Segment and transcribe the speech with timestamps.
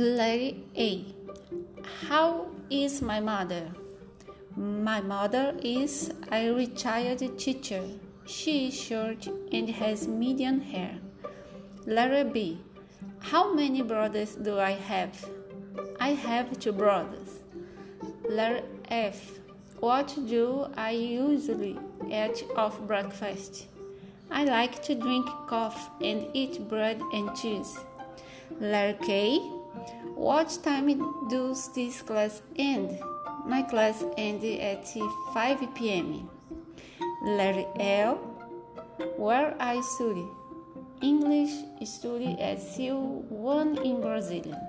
[0.00, 1.04] Letter A.
[2.06, 3.72] How is my mother?
[4.54, 7.82] My mother is a retired teacher.
[8.24, 11.00] She is short and has medium hair.
[11.84, 12.60] Letter B.
[13.18, 15.28] How many brothers do I have?
[15.98, 17.40] I have two brothers.
[18.30, 19.40] Letter F.
[19.80, 21.76] What do I usually
[22.08, 23.66] eat of breakfast?
[24.30, 27.76] I like to drink coffee and eat bread and cheese.
[28.60, 29.57] Letter K.
[30.14, 32.98] What time does this class end?
[33.46, 34.86] My class ends at
[35.34, 36.28] 5 p.m.
[37.22, 38.16] Letter L.
[39.16, 40.26] Where I study?
[41.00, 41.52] English
[41.84, 44.60] study at CU1 in Brazilian.